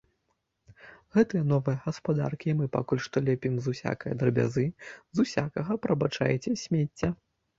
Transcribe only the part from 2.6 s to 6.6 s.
мы пакуль што лепім з усякае драбязы, з усякага, прабачайце,